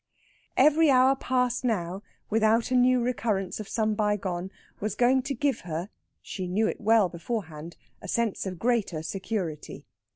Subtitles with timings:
[0.57, 2.01] Every hour passed now,
[2.31, 5.91] without a new recurrence of some bygone, was going to give her
[6.23, 9.85] she knew it well beforehand a sense of greater security.